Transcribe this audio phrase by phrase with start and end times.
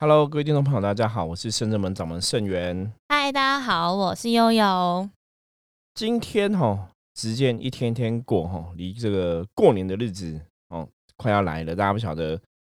[0.00, 2.92] Hello，各位听众朋友，大家好，我是圣正门掌门圣元。
[3.08, 5.10] 嗨，大家好，我是悠悠。
[5.92, 11.74] 今天哈，时间一天天过哈，离这个过年的日子哦快要来了。
[11.74, 12.36] 大家不晓得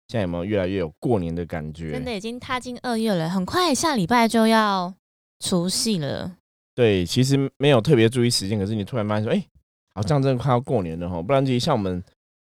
[0.08, 1.92] 现在有没有越来越有过年的感觉？
[1.92, 4.94] 真的已经踏进二月了，很快下礼拜就要
[5.42, 6.38] 除夕了。
[6.74, 9.46] 对，其实没有特别注意时间，可是你突然发现说，哎，
[9.94, 11.22] 好像真的快要过年了哈。
[11.22, 12.02] 不然其实像我们。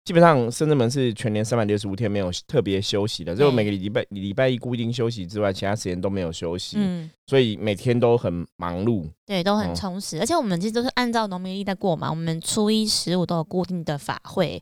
[0.09, 6.77] 基本上深圳门是全年三百六十五天没有特别休息的，只有每个礼拜礼拜一固定休息之外，其他时间都没有休息。
[6.79, 10.19] 嗯，所以每天都很忙碌，对，都很充实。
[10.19, 14.59] 而且我们其实都是按照农民历在过嘛，我们初一十五都有固定的法会。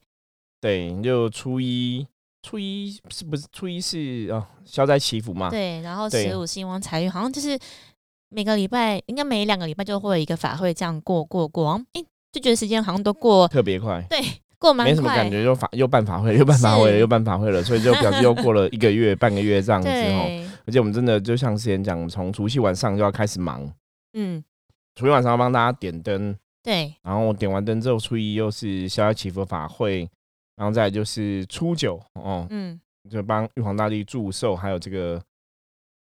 [0.59, 2.05] 对，就初一
[2.41, 5.49] 初一是不是初一是哦消灾祈福嘛？
[5.49, 7.57] 对，然后十五兴旺财运，好像就是
[8.27, 11.81] 每个礼拜应该每两个礼拜就会有一个法会这样过过过。
[11.93, 12.03] 哎，
[12.33, 14.05] 就觉得时间好像都过特别快。
[14.09, 14.19] 对。
[14.59, 20.45] 过没什么感觉，又法又办法会，又办法会了，又办法会了，所以就表示又过了一个月、 半个月这样子哦。
[20.65, 23.71] 而且我们真的就像之前讲，从除夕晚上就要开始忙，
[24.13, 24.43] 嗯，
[24.95, 30.09] 除夕晚上要帮大家点灯，对，然后点完灯之后，初一又是逍遥祈福法会，
[30.55, 32.79] 然后再就是初九哦，嗯，
[33.09, 35.21] 就帮玉皇大帝祝寿，还有这个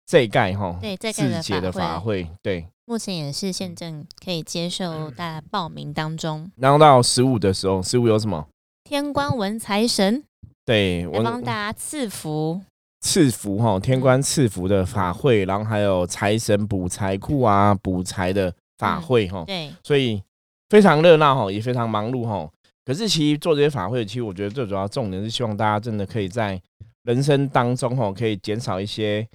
[0.05, 2.65] 这盖哈，对，这盖的法会，对。
[2.91, 6.51] 目前也是现正可以接受大家报名当中。
[6.57, 8.45] 然后到十五的时候，十五有什么？
[8.83, 10.21] 天官文财神，
[10.65, 12.59] 对，我帮大家赐福，
[12.99, 19.45] 赐福哈，天官赐福的法会，然后还有财神补财库啊，补财的法会哈。
[19.47, 20.21] 对，所以
[20.67, 22.45] 非常热闹哈，也非常忙碌哈。
[22.83, 26.61] 可是其实做这些法会，其实我觉得最主要重点是希望大家真的可以在
[27.03, 29.25] 人生当中哈，可以减少一些。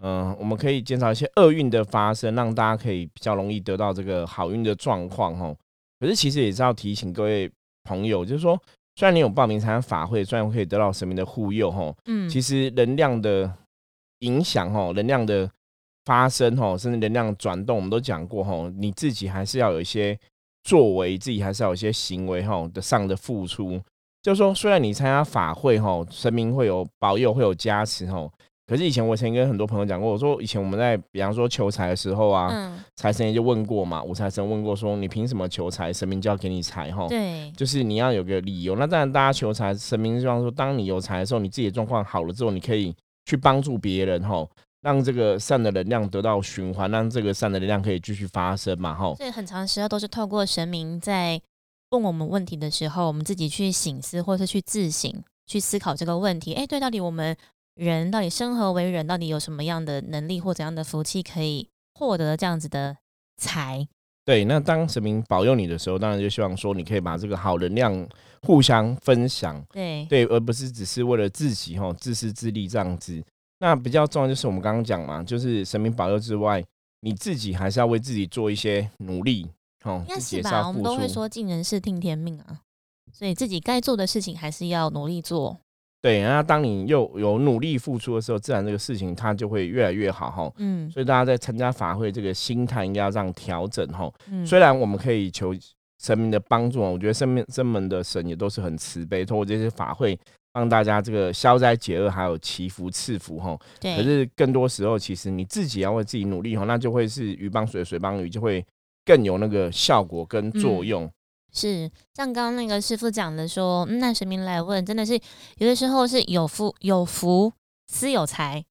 [0.00, 5.54] 嗯，我们可以减少一些厄运的发生，让大家可以比较容易得到这个好运的状况哈。
[5.98, 7.50] 可是其实也是要提醒各位
[7.82, 8.56] 朋友，就是说，
[8.94, 13.52] 虽然你有报名参加法会，虽然可以得到神明的护佑哈，嗯，其实能量的
[14.20, 15.50] 影响哈，能量的
[16.04, 20.16] 发生哈，甚至能量转动，我们都讲过哈，你自己还是要有一些
[20.62, 23.80] 作为，自己还是要有一些行为哈的上的付出。
[24.22, 28.28] 就是说，虽然你参加法会哈，神明会有保佑，会有加持哈。
[28.68, 37.08] 可是以前我曾经跟很多朋友讲过，我说以前我们在比方说求财的时候啊，财神爷就问过嘛，五财神问过说，你凭什么求财，神明就要给你财哈？
[37.08, 38.76] 对，就是你要有个理由。
[38.76, 44.46] 那当然大家求财，神明希望说，当你有财的时候，你自己的状况好了之后，你可以去帮助别人哈，
[44.82, 49.14] 让这个善的能量得到循环，让这个善的能量可以继续发生嘛哈。
[49.14, 51.40] 所以很长时候都是透过神明在
[51.88, 55.10] 问我们问题的时候，我们自己去醒思，或是去自省，
[55.46, 56.52] 去思考这个问题。
[56.52, 57.34] 哎，对，到底我们。
[57.78, 59.06] 人到底生何为人？
[59.06, 62.96] 到底有什么样的能力或怎样的福气可以获得这样子的
[63.36, 63.86] 财？
[64.24, 68.08] 对，那当神明保佑你的时候，当然就希望说你可以把这个好能量
[68.42, 69.64] 互相分享。
[69.72, 73.22] 对对，而不是只是为了自己哈自私自利这样子。
[73.60, 76.62] 那比较重要就是我们刚刚讲嘛，就是神明保佑之外，
[77.00, 79.46] 你自己还是要为自己做一些努力。
[79.84, 80.66] 哦，应该是吧？
[80.66, 82.62] 我们都会说尽人事听天命啊，
[83.12, 85.60] 所以自己该做的事情还是要努力做。
[86.00, 90.52] 对，那当你又有努力付出的时候，自然这个事情它就会越来越好哈。
[90.58, 94.08] 嗯，所以大家在参加法会这个心态应该要这样调整哈。
[94.30, 95.52] 嗯，虽然我们可以求
[96.00, 100.16] 神明的帮助，我觉得神明神门的神也都是很慈悲，通过这些法会
[100.52, 103.58] 帮大家这个消灾解厄，还有祈福赐福哈。
[103.80, 103.96] 对。
[103.96, 108.64] 可是更多时候，其实你自己要为自己努力哈，那就会是鱼帮水，水帮鱼，就会
[109.04, 111.10] 更有那个效果跟作用。
[111.52, 115.14] 是像刚刚那个师傅讲的说，那神明来问，真的是
[115.56, 117.52] 有的时候是有福有福
[117.86, 118.64] 私有财，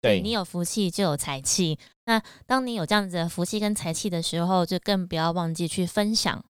[0.00, 1.78] 对你有福气就有财气。
[2.06, 6.42] 那当你有这样子的福气跟财气的时候，就更不要忘记去分享，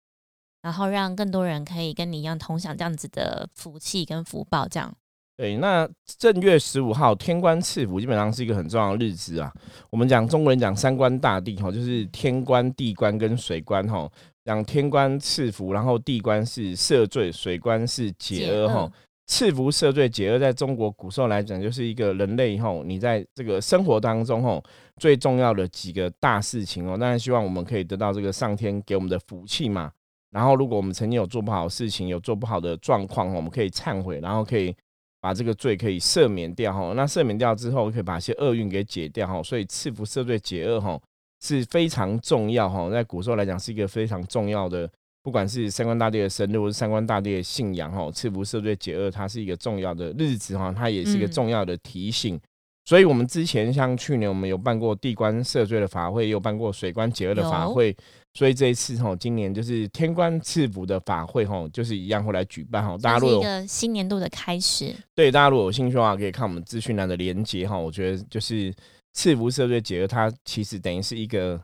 [0.61, 4.67] 然后让更多人可以跟你一样同享这样子的福气跟福报。
[4.67, 4.95] 这样
[5.35, 5.57] 对。
[5.57, 9.51] 那正月十五号天官赐福，基本上是一个很重要的日子啊。
[9.89, 14.09] 我们讲中国人讲三官大帝哈，就是天官、地官跟水官哈。
[14.43, 18.91] 讲天官赐福，然后地官是赦罪，水官是解厄哈。
[19.27, 24.61] 赐福、赦罪、解厄，在中国古时候来讲，就是一个人类吼，你在这个生活当中吼
[24.97, 26.97] 最重要的几个大事情哦。
[26.97, 29.91] 当然，希望我们可以得到这个上天给我们的福气嘛。
[30.31, 34.75] 然后，如果我们曾经有做不好的事情，有做不好的状况，我们可以忏悔，然后可以
[35.21, 36.93] 把这个罪可以赦免掉哈。
[36.93, 39.41] 那赦免掉之后，可以把一些厄运给解掉哈。
[39.43, 40.99] 所以，赐福、赦罪、解厄哈。
[41.41, 44.89] 是非常重要哈，在古时候来讲是一个非常重要的，
[45.23, 52.39] 不管是三官大帝的生日，或是三官大帝的信仰哈，赐福赦罪解厄，它是一个重要的日子哈，它也是一个重要的提醒。
[52.83, 57.95] 所以，我们之前像去年我们有办过地官赦罪的法会，有办过水官解厄的法会，
[58.33, 62.97] 所以这一次哈，今年就是天官赐福的法会哈，就是一样会来举办哈。
[62.97, 67.77] 大家如果一个新年度的开始，对大家如果有兴趣的话，可以看我们资讯栏的连接哈。
[67.77, 68.73] 我觉得就是
[69.13, 71.61] 赐福社队结合，它其实等于是一个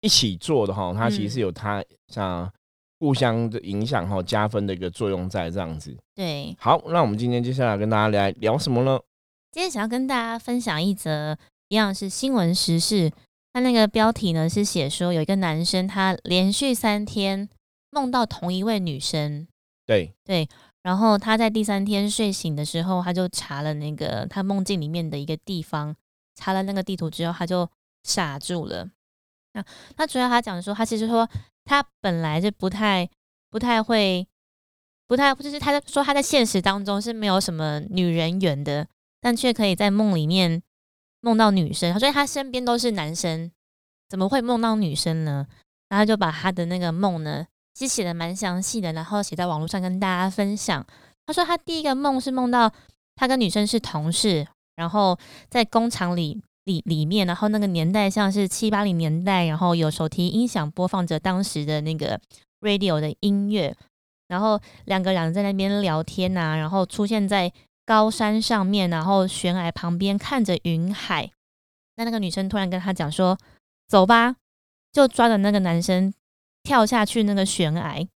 [0.00, 2.50] 一起做的哈，它其实是有它像。
[3.00, 5.94] 互相的影响哈，加分的一个作用在这样子。
[6.14, 8.98] 对，好，那我们今天接下来跟大家来聊什么呢？
[9.50, 11.36] 今天想要跟大家分享一则
[11.68, 13.12] 一样是新闻时事。
[13.52, 17.46] 它那个标题呢是写说有一个男生他连续三天
[17.90, 19.46] 梦到同一位女生。
[19.84, 20.48] 对对，
[20.82, 25.94] 然后他在第三天睡醒的时候，他就查了那个他梦境里面的一个地方，
[26.34, 27.68] 查了那个地图之后，他就
[28.02, 28.88] 傻住了。
[29.52, 29.64] 那
[29.96, 31.28] 他主要他讲说，他其实说。
[31.66, 33.08] 他本来就不太、
[33.48, 34.28] 不太会、
[35.06, 38.86] 不太，就是他在说他在现实当中是没有什么女人缘的，
[39.18, 40.62] 但却可以在梦里面
[41.22, 41.98] 梦到女生。
[41.98, 43.50] 所以他身边都是男生，
[44.10, 45.46] 怎么会梦到女生呢？
[45.88, 50.86] 然后就把他的那个梦呢，其实写的蛮详细的，然后写在网络上跟大家分享。
[51.24, 52.70] 他说他第一个梦是梦到
[53.16, 55.18] 他跟女生是同事，然后
[55.48, 56.42] 在工厂里。
[56.64, 62.18] 里里面，然后那个年代像是七八零年代，然后有手提音响播放着当时的那个
[62.62, 63.76] radio 的音乐，
[64.28, 67.52] 然后两个人在那边聊天呐，然后出现在
[67.84, 71.30] 高山上面，然后悬崖旁边看着云海。
[71.96, 73.36] 那那个女生突然跟他讲说
[73.86, 74.36] ：“走吧！”
[74.90, 76.14] 就抓着那个男生
[76.62, 78.08] 跳下去那个悬崖，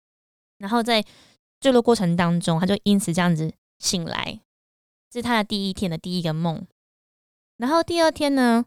[0.57, 1.03] 然后在
[1.59, 4.39] 坠落过程当中，他就因此这样子醒来。
[5.11, 6.65] 是他的第一天的第一个梦。
[7.57, 8.63] 然后第二天呢，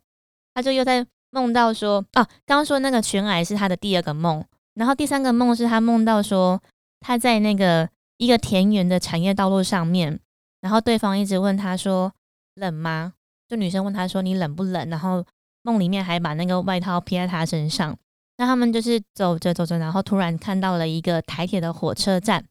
[0.55, 4.45] 他就又在梦到说，啊，刚刚说那个悬崖是他的第二个梦，
[4.75, 6.61] 然后第三个梦是他梦到说
[7.01, 10.19] 他在那个一个田园的产业道路上面，
[10.61, 12.13] 然后对方一直问他说
[12.57, 13.15] 冷吗？
[13.49, 14.89] 就女生问他说你冷不冷？
[14.91, 15.25] 然后
[15.63, 17.97] 梦里面还把那个外套披在他身上。
[18.37, 22.45] 那他们就是走着走着，然后突然看到了一个台铁的火车站，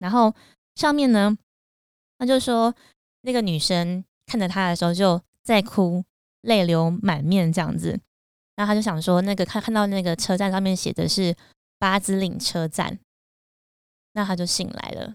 [0.00, 0.34] 然后
[0.74, 1.38] 上面呢，
[2.18, 2.74] 他就说
[3.26, 5.20] 那个女生看着他的时候就。
[5.46, 6.04] 在哭，
[6.40, 8.00] 泪流满面这样子，
[8.56, 11.36] 然后他就想说，那个看看到那个车站上面写的是
[11.78, 12.98] 八子岭车站，
[14.14, 15.14] 那他就醒来了。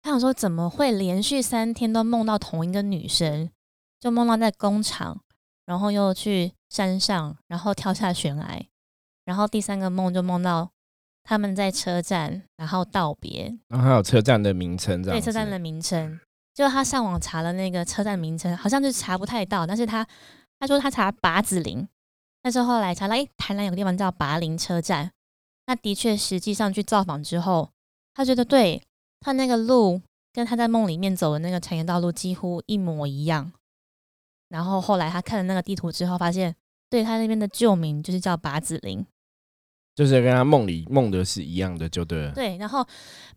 [0.00, 3.50] 他想说，怎么会连续三天都梦到同一个女生？
[4.00, 5.20] 就梦到在工厂，
[5.66, 8.66] 然后又去山上，然后跳下悬崖，
[9.26, 10.70] 然后第三个梦就梦到
[11.22, 13.54] 他们在车站，然后道别。
[13.68, 16.18] 然后还有车站的名称，这样对车站的名称。
[16.56, 19.66] 就他上网查了那个车站名称，好像就查不太到。
[19.66, 20.04] 但是他
[20.58, 21.86] 他说他查拔子林，
[22.40, 25.10] 但是后来查了，哎，台南有个地方叫拔林车站。
[25.66, 27.68] 那的确，实际上去造访之后，
[28.14, 28.82] 他觉得对
[29.20, 30.00] 他那个路
[30.32, 33.52] 跟他在梦里面走的那个产业道路几乎一模一样。
[34.48, 36.56] 然后后来他看了那个地图之后，发现
[36.88, 39.04] 对他那边的旧名就是叫拔子林，
[39.94, 42.32] 就是跟他梦里梦的是一样的，就对了。
[42.32, 42.86] 对，然后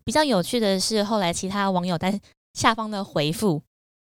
[0.04, 2.18] 比较有趣的是，后来其他网友在。
[2.52, 3.62] 下方的回复，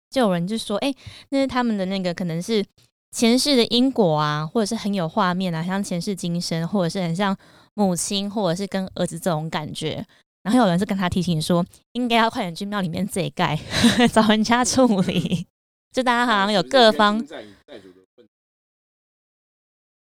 [0.10, 0.94] 就有人就说：“哎，
[1.30, 2.63] 那是他们的那个，可能是
[3.12, 7.36] 前世的因果啊，或者是很有画面啊，像前世今生，或者是很像
[7.74, 10.06] 母亲，或者是跟儿子这种感觉。”
[10.44, 13.60] 然后有人是跟他提醒说：“应该要快点去庙里面自己盖，
[14.13, 15.45] 找人家处理。”
[15.92, 17.22] 就大家好像有各方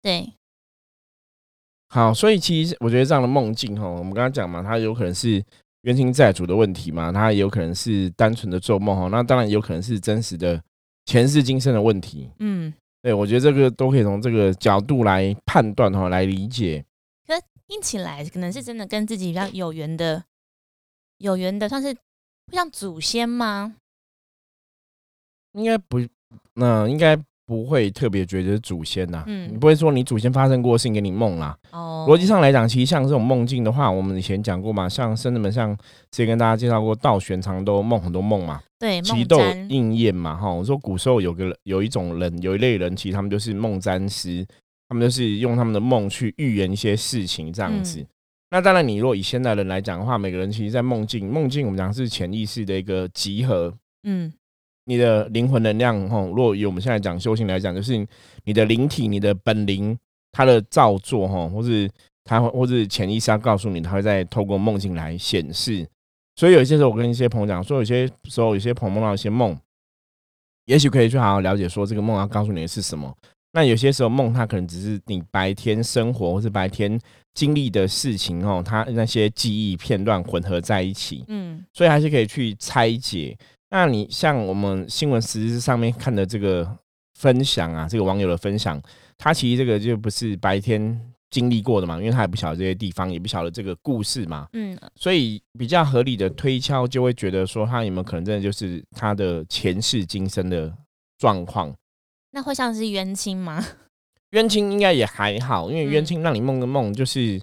[0.01, 0.33] 对，
[1.89, 5.44] 好，所以其实我觉得这样的梦境哈，我们刚刚讲嘛，它有可能是。
[5.86, 10.62] 冤亲债主的问题嘛，他也有可能是单纯的做梦哈，那当然也有可能是真实的
[11.06, 12.30] 前世今生的问题。
[12.39, 16.84] 嗯，对，我觉得这个都可以从这个角度来判断哈，来理解。
[17.27, 17.34] 可
[17.68, 20.24] 听起来可能是真的跟自己比较有缘的，
[21.20, 21.96] 有缘的算是
[22.51, 23.75] 像祖先吗？
[25.54, 26.00] 应该不，
[26.56, 27.15] 那应该。
[27.46, 31.56] 不会特别觉得是祖先呐，嗯，你不会说你祖先发生过事情给你梦啦。
[31.72, 35.75] 哦，逻辑上来讲，其实像这种梦境的话，我们以前讲过嘛，像甚至们像
[36.10, 40.52] 之前跟大家介绍过，道玄常都梦很多梦嘛，对，其实都有应验嘛，哈。
[40.52, 44.44] 我说古时候有个有一种人，有一类人，其实他们就是梦占师，
[44.90, 48.04] 他们就是用他们的梦去预言一些事情这样子。
[48.50, 53.74] 那当然，你若以现代人来讲的话，每个人其实，在梦境，梦境我们讲是潜意识的一个集合，
[54.04, 54.34] 嗯。
[54.86, 58.08] 你的灵魂能量，哈，如果以我们现在讲修行来讲，就是
[58.44, 59.98] 你的灵体、你的本灵，
[60.32, 61.89] 它的造作，哈，或是
[62.24, 65.86] 它，或是潜意识要告诉你，它会在透过梦境来显示。
[66.36, 69.58] 所以有些时候，我跟一些朋友讲，说有些时候，有些朋友梦到一些梦，
[70.65, 73.12] 也许可以去好好了解，说这个梦要告诉你的是什么。
[73.54, 77.00] 那有些时候梦，它可能只是你白天生活或是白天
[77.34, 83.36] 经历的事情，哦，它那些记忆片段混合在一起，嗯，所以还是可以去拆解。
[83.75, 86.65] 那你像我们新闻实质上面看的这个
[87.15, 88.82] 分享啊，这个网友的分享，
[89.17, 90.98] 他其实这个就不是白天
[91.29, 100.74] 经历过的嘛，因为他也不晓得这些地方，也不晓得这个故事嘛，嗯，所以比较合理的推敲就会觉得说，他有没有可能真的就是他的前世今生的
[101.17, 101.75] 状况？
[102.32, 103.62] 那会像是冤亲吗？
[104.29, 107.41] 冤亲应该也还好，因为冤嗯亲让你梦个梦，就是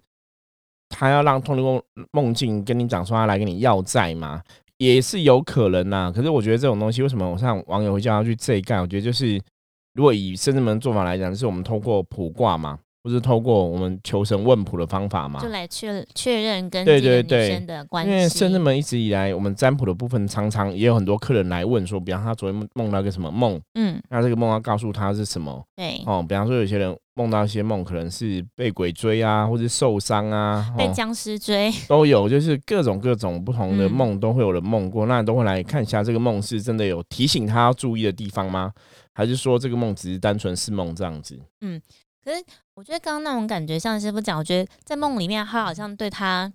[0.88, 4.42] 他要让通过梦境跟你讲说他来跟你要债嘛，
[4.82, 8.80] 也是有可能呐、可是我觉得这种东西，为什么我像网友会叫他去这一干？
[8.80, 9.40] 我觉得就是
[9.94, 15.48] 如果以深圳门做法来讲，就是我们通过卜卦嘛，或是透过我们求神问卜的方法嘛就。
[15.48, 18.38] 来确确认跟对对对的关因为系。
[18.38, 25.62] 圣人门一直以来，我们占卜的部分常常也有很多客人来问说，比方他昨天梦梦到个什么梦，嗯，那这个梦要告诉他是什么。
[25.76, 38.72] 对，哦，比方说有些人梦到一些梦，可能是被鬼追啊，或是受伤啊，哦、被僵尸追，都有，就是各种各种不同的嗯梦都会有人梦过，那都会来看一下这个梦是真的有提醒他要注意的地方吗？
[39.12, 41.38] 还是说这个梦只是单纯是梦这样子？
[41.60, 41.78] 嗯
[42.24, 42.40] 可是
[42.82, 46.52] 我觉得刚刚那种感觉，像师傅讲，我觉得在梦里面，他好像对他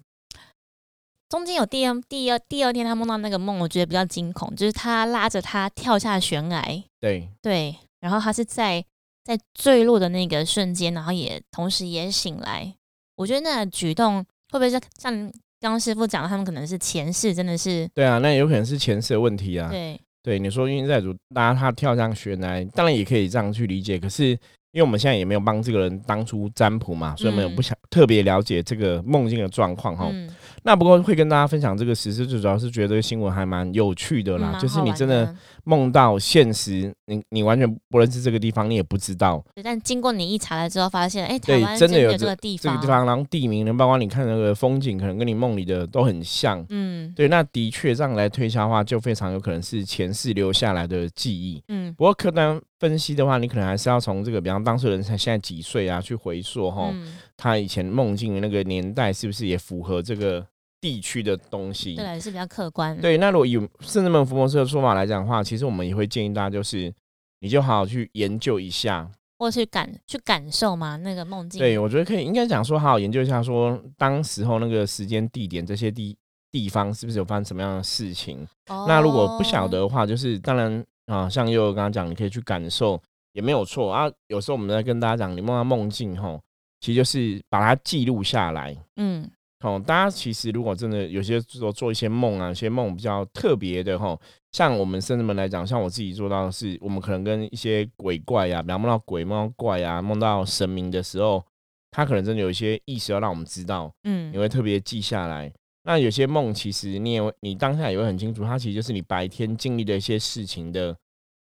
[1.29, 8.83] 中间有第二、第二、第二天他梦到那个梦，我觉得比较惊恐，就是他拉着他跳下悬崖，对，对，然后他是在
[9.23, 12.75] 在坠落的那个瞬间，然后也同时也醒来。
[13.15, 14.17] 我觉得那个举动
[14.51, 15.13] 会不会是像
[15.61, 19.69] 刚刚师傅讲的，他们可能是前世真的是对啊，那有可能是前世的问题啊。
[19.69, 23.97] 对，对，你说冤债主拉他跳上悬崖，当然也可以这样去理解。
[23.97, 24.37] 可是
[24.77, 27.55] 因为我们现在也没有帮这个人当初占卜嘛，所以我们也嗯。
[27.55, 30.07] 不想特别了解这个梦境的状况哈。
[30.11, 30.29] 嗯，
[30.61, 39.43] 那不过会跟大家分享这个实事，最主要是觉得这个新闻还蛮有趣的啦，蛮就是你真的梦到现实，你你完全不认识这个地方，你也不知道。
[39.63, 46.63] 但经过你一查了之后，发现哎，台对湾真的有有这个地方，这个地方，然后地名呢，包括你看那个风景，可能跟你梦里的都很像。
[46.69, 47.11] 嗯。
[47.15, 51.63] 对，那的确这样来推敲的话，就非常有可能是前世留下来的记忆。
[51.69, 51.91] 嗯。
[51.95, 60.45] 不过客观分析的话，你可能还是要从这个，比方当事人他现在几岁啊，去回溯哈，嗯，他以前梦境的那个年代是不是也符合这个
[60.79, 61.95] 地区的东西？
[61.95, 66.93] 对，是比较客观，对，那如果以圣人门福摩斯的说法来讲的话，其实我们也会建议大家，就是
[67.39, 69.09] 你就好好去研究一下。
[69.39, 76.17] 或去感去感受嘛，那个梦境，对，我觉得可以，应该讲说好好研究一下，说当时候那个时间、地点这些地
[76.51, 78.39] 地方是不是有发生什么样的事情。
[78.67, 83.01] 哦那如果不晓得的话，就是当然啊，像悠悠刚刚讲，你可以去感受，
[83.33, 84.09] 也没有错啊。
[84.27, 86.39] 有时候我们在跟大家讲，你梦到梦境吼，
[86.79, 88.75] 其实就是把它记录下来。
[88.97, 89.29] 嗯
[89.61, 94.15] 哦，大家其实如果真的有些做做一些梦啊，有些梦比较特别的哈，
[94.51, 101.43] 像我们甚至们来讲，像我自己做到的是，我们可能跟一些鬼怪啊，比方梦到鬼、梦到怪啊，梦到神明的时候，
[101.89, 105.51] 他可能真的有一些意识要让我们知道，嗯你会特别记下来。
[105.87, 110.93] 那有些梦其实你也会，你当下也会很清楚，它其实就是你白天经历的一些事情的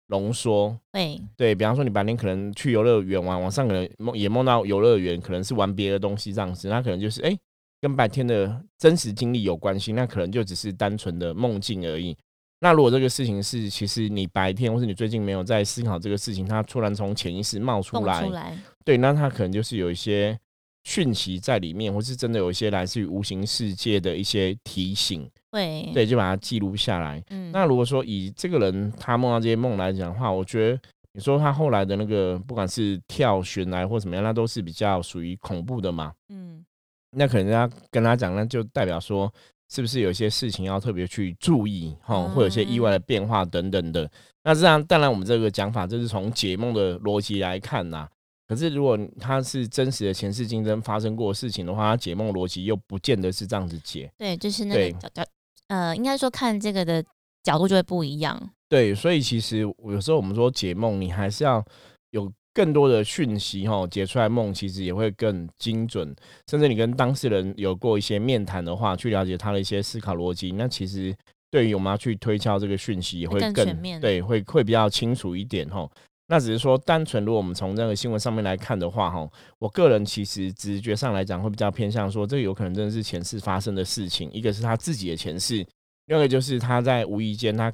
[0.07, 0.79] 浓缩。
[0.93, 7.39] 对，对比方说，你白天可能去游乐园玩，晚上可能梦也梦到游乐园，可能是玩别的东西这样子，那可能就是哎、诶
[7.81, 12.17] 跟白天的真实经历有关系，那可能就只是单纯的梦境而已。
[12.61, 20.39] 那如果这个事情是其实你白天或是你最近没有在思考这个事情，它突然从潜意识冒出来，出来，对，那它可能就是有一些
[20.87, 27.21] 讯息在里面，或是真的有一些来自于无形世界的一些提醒，对，对，就把它记录下来。
[27.31, 30.81] 嗯，那如果说以这个人他梦到这些梦来讲的话，我觉得
[31.13, 36.13] 你说他后来的那个不管是跳悬崖或怎么样，那都是比较属于恐怖的嘛。
[36.29, 36.65] 嗯
[37.11, 39.33] 那可能要跟他讲，那就代表说
[39.69, 44.09] 是不是有些事情要特别去注意哈，嗯会有一些意外的变化等等的。
[44.45, 48.07] 那这样当然我们这个讲法这是从解梦的逻辑来看呐。
[48.47, 54.11] 可是如果他是真实的前世今生发生过的事情的话，他解梦逻辑又不见得是这样子解。
[54.17, 55.25] 对，就是那个角角，
[55.69, 57.05] 呃，应该说看这个的
[57.43, 61.65] 角度就会不一样，对，所以其实有时候我们说解梦，你还是要
[62.11, 66.15] 有更多的讯息哈，解出来梦其实也会更精准。
[66.49, 71.15] 甚至你跟当事人有过一些面谈的话，去了解他的一些思考逻辑，那其实
[71.51, 75.89] 对于我们要去推敲这个讯息也会更会更全面对，会会比较清楚一点哈。
[76.29, 79.29] 那只是说，单纯如果我们从这个新闻上面来看的话，哈，
[79.59, 85.65] 我个人其实直觉上来讲会比较偏向说，这有可能真的是前世发生的事情，一个是他自己的前世，
[86.07, 87.73] 另外一个就是他在无意间他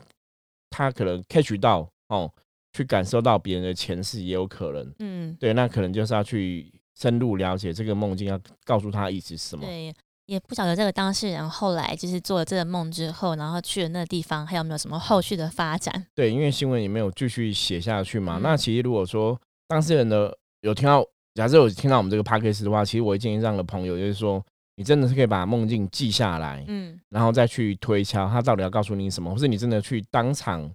[0.68, 2.30] 他可能 catch 到哦，
[2.74, 9.64] 去感受到别人的前世也有可能，嗯，对，那可能就是要去深入了解这个梦境，要告诉他意思是什么。
[9.64, 9.94] 对。
[10.26, 16.06] 也不晓得这个当事人后来就是做了这个梦之后，然后去了那个地方，还有没有什么后续的发展？
[16.14, 18.38] 对，因为新闻也没有继续写下去嘛。
[18.38, 19.38] 嗯那其实如果说
[19.68, 24.42] 当事人的有听到，假设有听到我们这个 podcast 的话，其实我会建议这样的朋友，就是说
[24.76, 30.70] 你真的是可以把梦境记下来，嗯然后再去推敲他到底要告诉你什么，或是你真的去当场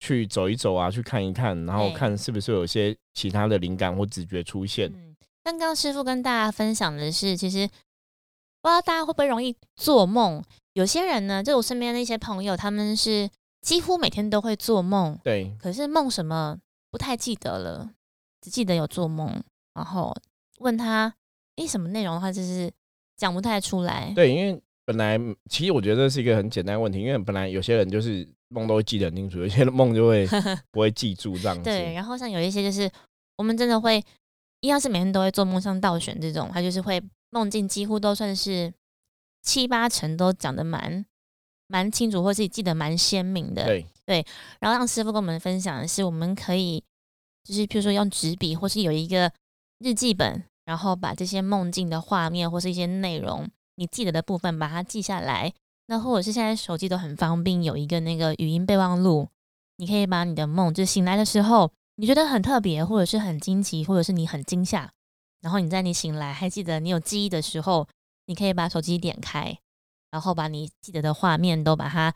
[0.00, 4.90] 去走一走啊，去看一看，然后看是不是有一些其他的灵感或直觉出现。
[4.94, 5.14] 嗯。
[5.44, 7.68] 刚刚师傅跟大家分享的是，其实
[8.60, 10.42] 不知道大家会不会容易做梦。
[10.74, 13.28] 有些人呢，就我身边的一些朋友，他们是
[13.60, 16.56] 几乎每天都会做梦，对，可是梦什么
[16.90, 17.90] 不太记得了，
[18.40, 19.42] 只记得有做梦。
[19.74, 20.14] 然后
[20.58, 21.12] 问他，
[21.56, 22.70] 诶，什么内容的话，就是
[23.16, 24.12] 讲不太出来。
[24.14, 30.26] 对，因为本来其实我觉得这是一个很简单的问题，因为本来有些人就是梦都会记得很清楚，有些梦就会
[30.72, 31.62] 不会记住这样子。
[31.64, 32.90] 对，然后像有一些就是
[33.36, 34.02] 我们真的会，
[34.60, 37.00] 一样是每天都会做梦，像倒悬这种，他就是会
[37.30, 38.72] 梦境几乎都算是。
[39.40, 41.06] 七八成都讲得蛮
[41.68, 43.64] 蛮清楚，或是记得蛮鲜明的。
[43.64, 44.26] 对对，
[44.60, 46.82] 然后让师傅跟我们分享的是，我们可以
[47.44, 49.32] 就是譬如说用纸笔，或是有一个
[49.78, 55.54] 日记本，然后把这些梦境的画面或是一些内容，你记得的部分把它记下来。
[55.86, 59.28] 那或者是现在手机都很方便，有一个那个语音备忘录，
[59.76, 64.92] 你可以把你的梦，就醒来的时候你觉得很特别，或者是很惊奇，或者是你很惊吓，
[65.40, 67.88] 然后你在你醒来还记得你有记忆的时候。
[68.30, 69.58] 你可以把手机点开，
[70.10, 72.14] 然后把你记得的画面都把它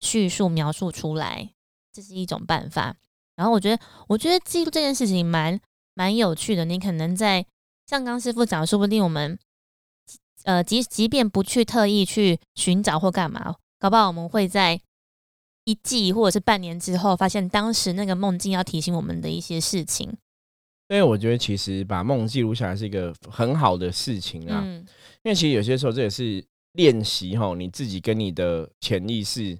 [0.00, 1.52] 叙述描述出来，
[1.92, 2.96] 这是一种办法。
[3.36, 5.60] 然后我觉得，我觉得记录这件事情蛮
[5.92, 6.64] 蛮有趣的。
[6.64, 7.44] 你可能在
[7.86, 9.38] 像刚师傅讲，说不定我们
[10.44, 14.80] 呃，即即便不去特意去寻找或干嘛，搞不好我们会在
[15.64, 20.16] 一季或者是半年之后，发现当时那个梦境要提醒我们的一些事情。
[20.90, 24.62] 因为我觉得其实把梦记录下来是一个很好的事情啊。
[25.22, 29.56] 因为其实有些时候这也是练习哈，你自己跟你的潜意识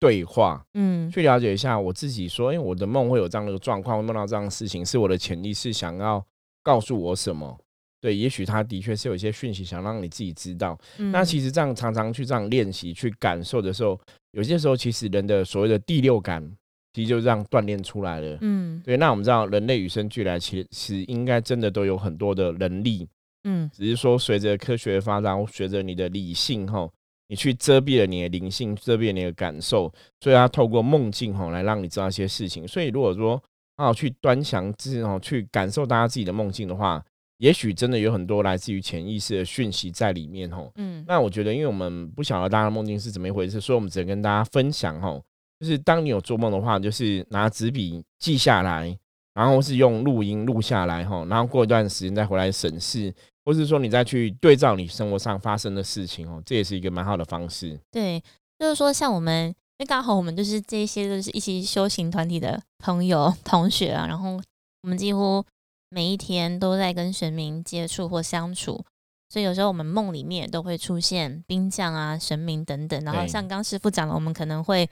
[0.00, 6.24] 对话，嗯，去了解一下我自己说，因为我的梦会有这样的状况，会梦到这样的事情，是我的潜意识想要
[6.64, 7.56] 告诉我什么？
[8.00, 10.76] 对，也许他的确是有一些讯息想让你自己知道。
[11.12, 13.96] 那其实这样常常去这样练习去感受的时候，
[14.32, 16.44] 有些时候其实人的所谓的第六感，
[16.92, 18.38] 其实就这样锻炼出来了。
[18.40, 18.96] 嗯，对。
[18.96, 23.08] 那我们知道人类与生俱来，其实应该真的都有很多的能力。
[23.44, 26.88] 嗯，只是说随着科学的发展，随着你的理性哈，
[27.28, 32.68] 你去遮蔽了你的灵性，遮蔽了你的感受，所以它透过梦境哈来让你知道一些事情。
[32.68, 33.42] 所以如果说
[33.76, 37.04] 啊去端详之哦，去感受大家自己的梦境的话，
[37.38, 40.70] 也许真的有很多来自于潜意识的讯息在里面哦。
[40.76, 45.20] 嗯，那我觉得，因为我们不晓得大家的梦境是怎么一回事，所以我们只能跟大家分享哈，
[45.62, 48.98] 就是当你有做梦的话，就是拿纸笔记下来，
[49.32, 53.14] 然后是用录音录下来哈，然后过一段时间再回来审视。
[53.44, 57.76] 或是说你再去对照你生活上发生的事情哦，这也是一个蛮好的方式。
[57.90, 58.22] 对，
[58.56, 64.40] 就是说像我们，因为刚好我们就是这些都是一起修行团体的朋友 同学啊，然后
[64.82, 65.44] 我们几乎
[65.90, 68.84] 每一天都在跟神明接触或相处，
[69.28, 73.04] 所以有时候我们梦里面都会出现兵将啊、神明等等。
[73.04, 74.88] 然后像刚师傅讲了，我们可能会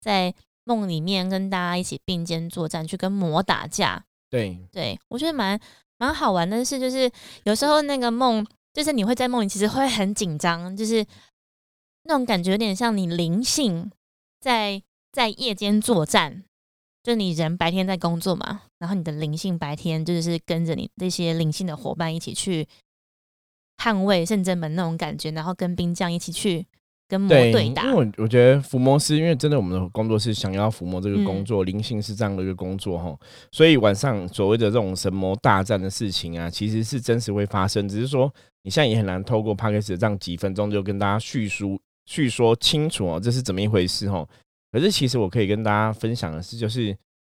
[0.00, 0.34] 在
[0.64, 4.04] 梦里面跟大家一起并肩作战，去跟魔打架。
[4.30, 5.60] 对，对我觉得蛮。
[6.00, 7.10] 蛮好玩的是，就是
[7.42, 11.04] 有时候那个梦，就是你会在梦里，其实会很紧张，就是
[12.04, 13.90] 那种感觉有点像你灵性
[14.38, 14.80] 在
[15.10, 16.44] 在夜间作战，
[17.02, 22.68] 就你人白天在工作嘛，然后你的灵性白天就是跟着你那些灵性的伙伴一起去
[23.78, 26.64] 捍卫圣真门那种感觉，然后跟兵将一起去。
[27.08, 33.18] 跟魔对打，因为我我觉得伏魔师，因为真的我们的工作是想要伏魔这个工作，灵性是这样的一个工作哈，
[33.50, 44.28] 所以晚上所谓的这种神魔大战的事情啊，其实是真实会发生，只是说你现在也很难透过 p 克斯 a 这样几分钟就跟大家叙述叙说清楚哦，这是怎么一回事哦。
[44.70, 46.94] 可是其实我可以跟大家分享的是，就是。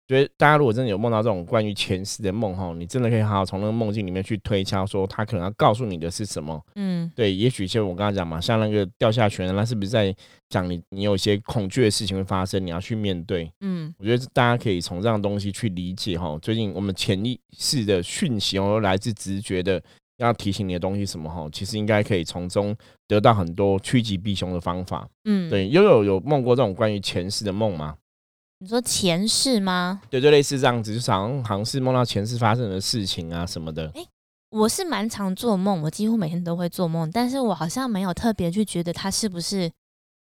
[0.08, 6.58] 觉得大家如果真的有梦到这种关于前世的梦哈，你真的可以好好从那个梦境里面去推敲，说他可能要告诉你的是什么。
[6.76, 10.14] 嗯，对，也许就我刚刚讲嘛，像那个掉下悬崖，那是不是在
[10.48, 13.52] 讲你你有一些恐惧的事情会发生，你要去面对？
[13.60, 16.38] 嗯，我觉得大家可以从这样东西去理解哈。
[16.40, 19.82] 最近我们潜意识的讯息哦，来自直觉的
[20.16, 22.74] 要提醒你的东西什么哈，其实应该可以从中
[23.06, 25.06] 得到很多趋吉避凶的方法。
[25.26, 27.94] 嗯，对，悠悠有梦过这种关于前世的梦吗？
[28.60, 30.02] 你说前世吗？
[30.10, 33.88] 对，就类似这样子，就好像好像是梦到前世发生的事情啊什么的。
[33.94, 34.04] 哎，
[34.50, 39.70] 我是蛮常做梦，我几乎每天都会做梦，但是我好像没有特别去觉得它是不是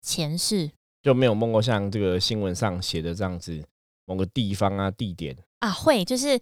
[0.02, 0.70] 前世，
[1.02, 3.66] 就没有梦过像这个新闻上写的这样子，
[4.06, 6.40] 某个地方啊地点啊，会就是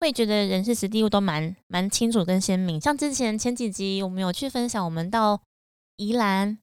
[0.00, 2.78] 会觉得人事实地物都蛮蛮清楚跟鲜明。
[2.78, 5.40] 像之前前几集我们有去分享，我们到
[5.96, 6.58] 宜兰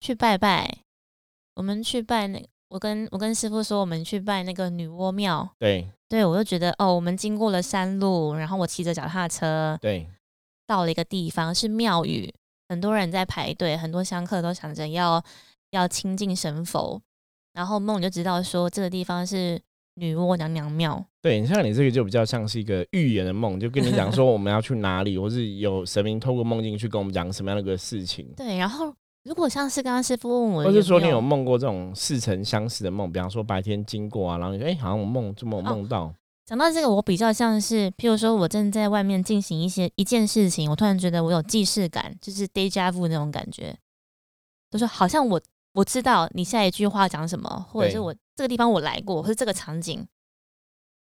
[0.00, 0.78] 去拜拜，
[1.54, 2.48] 我们去拜那。
[2.68, 5.48] 我跟我跟师傅说，我们去拜那个女娲庙。
[5.58, 10.08] 对，对我就觉得哦，我们经过了山路，然后我骑着脚踏车，对，
[10.66, 12.32] 到了一个地方是庙宇，
[12.68, 15.22] 很多人在排队，很多香客都想着要
[15.70, 17.00] 要亲近神佛。
[17.54, 19.58] 然后梦就知道说，这个地方是
[19.94, 21.02] 女娲娘娘庙。
[21.22, 28.28] 对，像你这个就比较像是一个预言的梦，就跟你讲说 我们要去哪里，或是有神明透过梦境去跟我们讲什么样的个事情。
[28.36, 28.94] 对，然后
[29.26, 43.76] 如果像是刚刚师傅问我，或是说你有梦过这种似曾相识的梦，比方说白天经过啊，然后你说哎、好像我梦这么梦到，讲到这个，我比较像是，譬如说我正在外面进行一些一件事情，我突然觉得我有既视感，就是 deja vu 那种感觉，
[44.70, 45.40] 就说好像我
[45.74, 50.06] 我知道你下一句话讲什么，或者是我这个地方我来过，或者这个场景，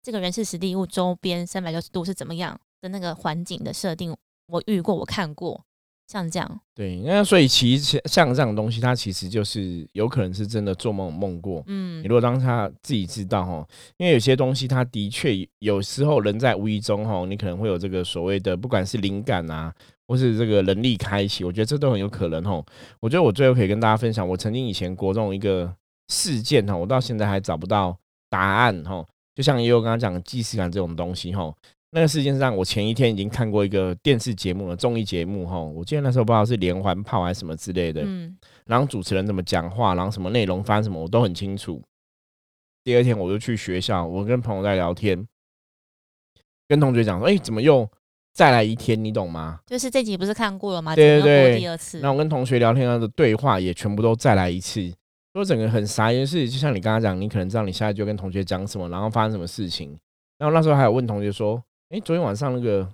[0.02, 4.16] 这个人事实地物周边三百六十度是怎么样的那个环境的设定，
[4.48, 5.66] 我遇过，我看过，
[6.08, 11.64] 像这样，对，那所以其实像这样的东西，它其实就是有可能是真的做梦梦过。
[11.66, 19.74] 嗯你如果当他自己知道哈，因为有些东西它的确有时候人在无意中哈，你可能会有这个所谓的不管是灵感啊，
[20.08, 22.64] 或是这个能力开启，我觉得这都很有可能哈。
[23.00, 25.74] 我觉得我最后可以跟大家分享，我曾经以前国中一个
[26.10, 27.98] 事件哈，我到现在还找不到
[28.30, 29.04] 答案哈。
[29.34, 31.54] 就像也有刚刚讲的既视感这种东西哈，
[31.92, 41.82] 那个事件上我前一天已经看过一个电视节目了，综艺节目哈，我记得那时候不知道是连环炮还是什么之类的，嗯然后主持人怎么讲话，然后什么内容发生什么，我都很清楚。
[42.84, 45.26] 第二天我就去学校，我跟朋友在聊天，
[46.68, 47.90] 跟同学讲说：“哎、怎么又
[48.34, 49.02] 再来一天？
[49.02, 50.96] 你懂吗就是这集不是看过了吗？
[50.96, 54.90] 对对对第二？”次然，后我跟同学聊天的对话也全部都再来一次，所
[55.36, 56.26] 以我整个很傻眼。
[56.28, 59.98] 是就像你刚刚讲，你可能知道你下一句跟同学讲什么，然后发生什么事情。
[60.38, 62.88] 然后那时候还有问同学说：“哎、昨天晚上那个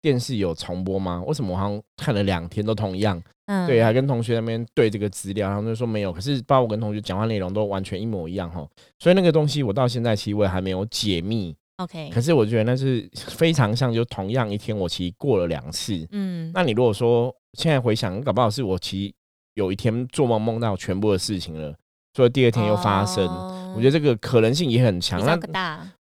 [0.00, 1.22] 电视有重播吗？
[1.26, 8.66] 为什么我好像看了两天都同样？”嗯对，还跟同学那边对这个资料，然后就说没有，可是包括我跟同学讲话内容都完全一模一样哈，
[8.98, 16.06] 所以那个东西我到现在其实我也还没有解密，，OK，可是我觉得那是 非常像，就同样一天我其实过了两次。
[16.12, 19.14] 嗯，那你如果说现在回想，搞不好是我其实
[19.54, 21.74] 有一天做梦梦到全部的事情了，
[22.12, 25.24] 所以第二天又发生，哦我觉得这个可能性也很强。
[25.24, 25.36] 那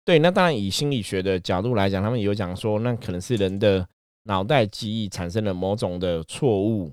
[0.03, 3.87] 对，那当然以心理学的角度来讲，他们也有讲说，那可能是人的
[4.23, 6.91] 脑袋记忆产生了某种的错误，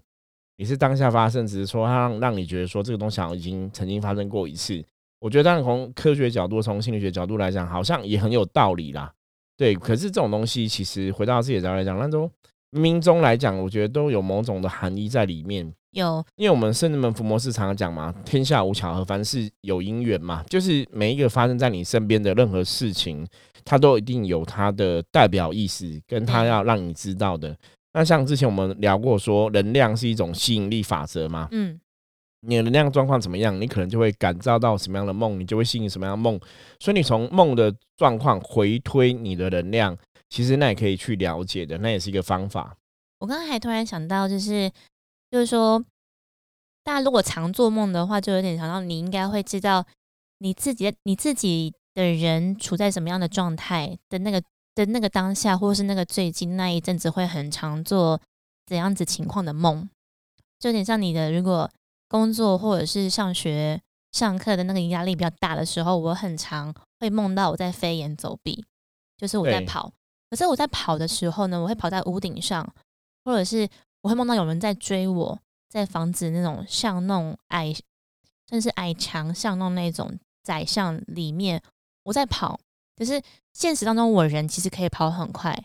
[0.56, 4.82] 也是当下发生，只是说它让让你觉得说这个东西好像已经曾经发生过一次。
[5.20, 9.12] 我觉得当然从科学角度、从心理学角度来讲，好像也很有道理啦。
[9.56, 12.30] 对，可是这种东西其实回到自己的角度来讲，那都
[12.74, 15.72] 冥冥中来讲，我觉得都有某种的含义在里面。
[15.92, 23.24] 有因为我们圣人门伏魔师常常讲嘛，天下无巧合，凡事有因缘嘛，就是每一个发生在你身边的任何事情，
[23.64, 27.56] 它都一定有它的代表意思，跟它要让你知道的。
[27.92, 31.78] 那像之前我们聊过说，能量是一种吸引力法则嘛，嗯
[32.46, 36.38] 你的能量状况怎么样，你可能就会感召到什么样的梦，你就会吸引什么样的梦。
[36.78, 39.96] 所以你从梦的状况回推你的能量，
[40.28, 42.76] 其实那也可以去了解的，那也是一个方法。
[43.18, 44.70] 我刚刚还突然想到，就是
[45.30, 45.82] 就是说，
[46.82, 49.87] 大家如果常做梦的话，就有点想到你应该会知道
[50.38, 54.42] 你自己的你自己的人处在什么样的状态的那个
[54.74, 58.20] 的那个当下，或是那个最近那一阵子会很常做
[58.66, 59.88] 怎样子情况的梦，
[60.58, 61.70] 就有点像你的如果
[62.08, 63.80] 工作或者是上学
[64.12, 68.64] 上课的那个压力比较大的时候，我很常会梦到我在飞檐走壁，
[69.16, 69.92] 就是我在对跑。
[70.35, 72.68] 可是我在跑的时候呢，我会跑在屋顶上，
[73.25, 73.68] 或者是
[74.01, 77.73] 我会梦到有人在追我，在防止那种巷弄矮，
[78.51, 81.62] 甚至矮墙像弄那种窄巷里面，
[82.03, 82.59] 我在跑。
[82.97, 85.57] 可是现实当中，我人其实可以跑很快，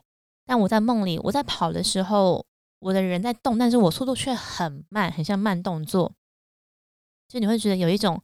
[0.46, 2.46] 但我在梦里，我在跑的时候，
[2.78, 6.14] 我的人在动，但是我速度却很慢，很像慢动作。
[7.28, 8.22] 就你会觉得有一种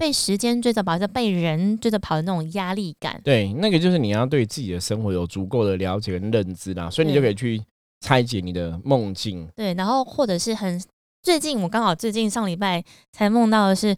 [0.00, 3.20] 被时间追着跑，就被人追着跑的那种压力感。
[3.22, 7.62] 对，那个就是你要对自己的生活有足够的了解跟认知啦，所以你就可以去
[8.00, 9.46] 拆解你的梦境。
[9.54, 10.82] 对，然后或者是很
[11.22, 12.82] 最近，我刚好最近上礼拜
[13.12, 13.94] 才梦到的是，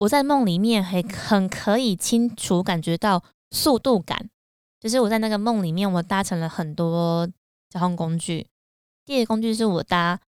[0.00, 4.28] 我在梦里面很很可以清楚感觉到速度感，
[4.78, 7.26] 就是我在那个梦里面，我搭乘了很多
[7.70, 8.46] 交通工具。
[9.06, 10.20] 第一个工具是我搭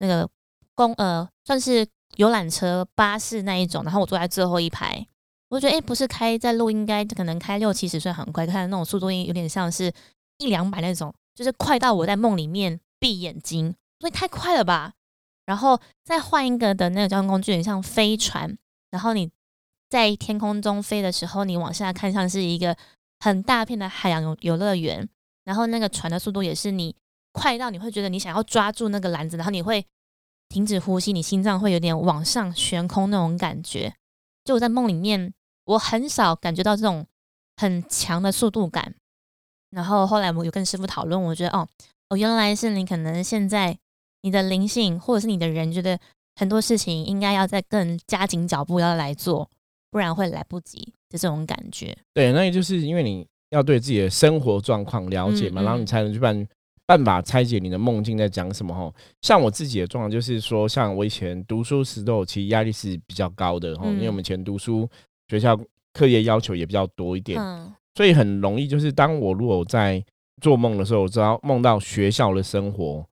[0.00, 0.28] 那个
[0.74, 5.06] 公呃，算是游览车、巴士那一种，然后我坐在最后一排。
[5.48, 9.92] 我觉得，哎、不是开在路，应该可能开六七十岁很快，看那种速度有点像是
[10.38, 14.94] 一两百那种，就是快到我在梦里面闭眼睛，所以太快了吧？
[15.44, 18.56] 然后再换一个的那个交通工具，很像飞船，
[18.90, 19.30] 然后你
[19.90, 22.74] 在天空中飞的时候，你往下看，像是一个
[23.20, 25.06] 很大片的海洋游游乐园，
[25.44, 26.96] 然后那个船的速度也是你
[27.32, 29.84] 快到你会觉得你想要抓住那个篮子，然后你会
[30.52, 33.94] 停止呼吸，你心脏会有点往上悬空那种感觉。
[34.44, 35.32] 就我在梦里面，
[35.64, 37.06] 我很少感觉到这种
[37.56, 38.94] 很强的速度感。
[39.70, 41.66] 然后后来我有跟师傅讨论，我觉得哦
[42.10, 43.78] 哦，原来是你可能现在
[44.20, 45.98] 你的灵性或者是你的人觉得
[46.36, 49.48] 很多事情应该要再更加紧脚步要来做，
[49.90, 51.96] 不然会来不及的这种感觉。
[52.12, 56.46] 对，那也就是因为你要对自己的生活状况了解嘛，嗯然后你才能去办
[56.86, 58.92] 办法拆解你的梦境在讲什么哈。
[59.20, 64.88] 像我自己的状况就是说，像我以前读书时候，其实压力是比较高的哈，因为我嗯们以前读书
[65.28, 65.58] 学校
[65.92, 70.02] 课业要求也比较多一点，嗯所以很容易就是当我如果在
[70.40, 73.06] 做梦的时候，我知道梦到学校的生活。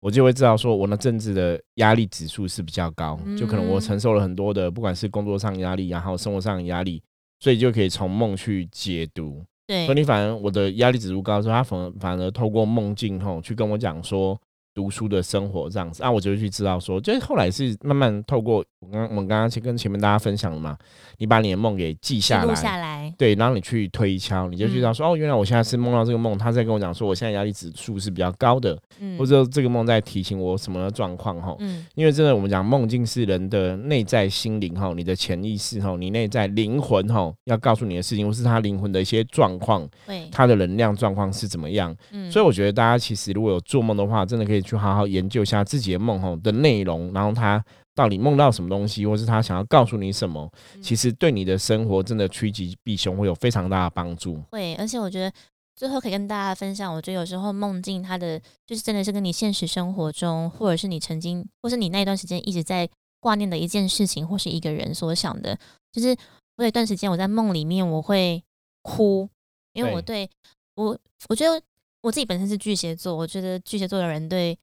[0.00, 7.02] 我就会知道，说我那政治的压力指数是比较高，就可能我嗯承受了很多的，不管是工作上压力，然后生活上的压力，
[7.40, 9.42] 所以就可以从梦去解读。
[9.66, 9.86] 对。
[9.86, 14.40] 所以，你反而我的压力指数高的时候，他反而反而透过梦境吼去跟我讲说
[14.76, 20.76] 读书的生活这样子，啊，我就去知道说，就是后来是慢慢透过我刚我们刚刚去跟前面大家分享的嘛，
[21.16, 24.94] 你把你的梦给记下来，下来，对，然后你去推敲，你就知道嗯。
[24.94, 29.16] 说，哦，原来我现在是梦到这个梦，他在跟我讲说，我现在压力指数是比较高的，嗯。
[29.18, 31.56] 或者这个梦在提醒我什么的状况哈。
[31.60, 31.86] 嗯。
[31.94, 40.28] 因为真的，我们讲梦境是人的内在心灵哈，你的潜意识哈，你内在灵魂哈，要告诉你的事情，或是他灵魂的一些状况，对。
[40.30, 41.96] 他的能量状况是怎么样。
[42.12, 42.30] 嗯。
[42.30, 54.42] 所以我觉得大家其实如果有做梦的话，真的可以去好好研究一下自己的梦吼的内容，然后他到底梦到什么东西，或是他想要告诉你什么，嗯其实对你的生活真的趋吉避凶，会有非常大的帮助。
[54.50, 55.32] 会，而且我觉得
[55.74, 62.88] 最后可以跟大家分享，我觉得有时候梦境它的就是真的是跟你现实生活中，或者是你曾经，或是你那一段时间一直在
[63.20, 65.58] 挂念的一件事情，或是一个人所想的，
[65.92, 66.16] 就是
[66.56, 68.42] 我有一段时间我在梦里面我会
[68.82, 69.28] 哭，
[69.72, 70.28] 因为我对
[70.74, 70.96] 我
[71.28, 71.60] 我觉得
[72.02, 74.58] 我自己本身是巨蟹座，我觉得巨蟹座的人对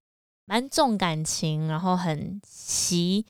[0.46, 3.26] 蛮重感情，然后很惜。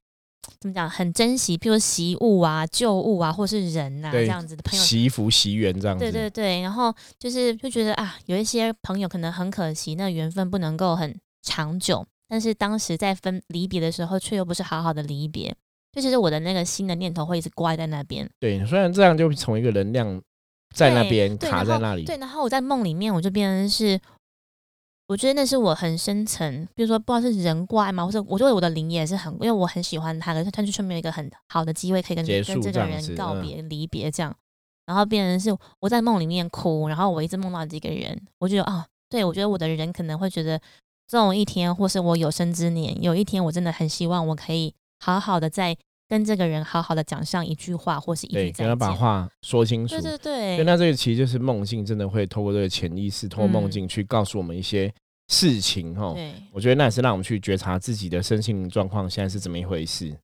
[0.60, 0.89] 怎么讲？
[0.89, 15.56] 很珍惜，譬如惜物啊、旧物啊，或是人啊这样子的朋友惜福惜缘这样子，对对对，然后就是就觉得啊，有一些朋友可能很可惜，那缘分不能够很长久，但是当时在分离别的时候，却又不是好好的离别，
[15.94, 20.22] 就其实我的那个新的念头会一直挂在那边，对虽然这样就从一个能量
[20.74, 24.00] 在那边卡在那里，对，然后我在梦里面，我就变成是，
[25.08, 34.36] 我觉得那是我很深层，比如说不知道是人怪嘛，或者我觉得我的灵也是很，因为我很喜欢他，可是他就却没有一个很好的机会可以跟跟这个人告别、离别这样，
[34.86, 40.60] 然后变成是我在梦里面哭，然后我一直梦到这个人，我觉得啊，对我觉得我的人可能会觉得，
[41.08, 45.78] 总有一天，或是我有生之年，有一天我真的很希望我可以好好的在
[46.10, 48.94] 跟这个人好好的讲上一句话，或是一对，句再跟他把。
[48.94, 50.02] 话说清楚对。
[50.02, 54.94] 对对，对，那这个其实就是梦境，真的会透过这个潜意识，透过梦嗯境去告诉我们一些
[55.30, 56.13] 事情哈。
[56.13, 60.16] 对我觉得那也是让我们去觉察自己的身心灵状况现在是怎么一回事。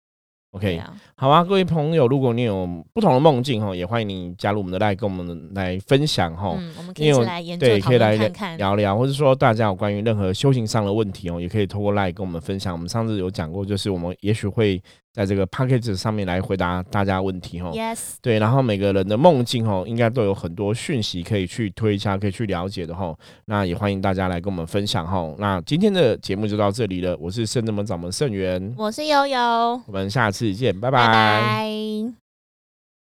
[0.52, 6.56] OK，啊，好啊，各位朋友，如果你有不同的梦境哈，也欢迎你加入我们的来跟我们来分享哈。
[6.58, 8.58] 嗯，我们可以一起因为我来研究讨对可以来论看看。
[8.58, 12.74] 聊聊，或者说大家有关于任何修行上的问题哦，也可以透过 Line 跟我们分享。
[12.74, 14.82] 我们上次有讲过，就是我们也许会
[15.19, 17.69] 在这个 p a c k a g e 上面来回答大家问题哈。
[17.71, 23.13] Yes，对，然后每个人的梦境哦，应该都有很多讯息可以去推敲、可以去了解的哈。
[23.43, 25.36] 那也欢迎大家来跟我们分享哈。
[25.38, 29.38] 那今天的节目就到这里了，我是圣正门掌门圣元，我是悠悠，
[29.88, 32.29] 我们下次见，拜拜拜。